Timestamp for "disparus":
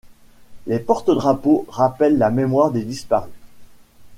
2.81-3.31